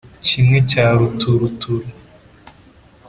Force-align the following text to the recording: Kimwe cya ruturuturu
Kimwe 0.25 0.57
cya 0.71 0.85
ruturuturu 0.97 1.89